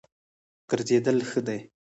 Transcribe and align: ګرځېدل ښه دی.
ګرځېدل 0.69 1.17
ښه 1.29 1.39
دی. 1.47 1.59